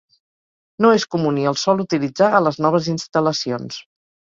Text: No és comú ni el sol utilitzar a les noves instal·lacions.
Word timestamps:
No 0.85 0.93
és 0.99 1.05
comú 1.15 1.33
ni 1.35 1.43
el 1.51 1.59
sol 1.65 1.85
utilitzar 1.85 2.31
a 2.39 2.41
les 2.47 2.59
noves 2.67 2.91
instal·lacions. 2.97 3.81